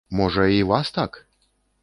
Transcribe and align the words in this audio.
Можа, 0.19 0.45
і 0.53 0.63
вас 0.71 0.91
так? 0.97 1.21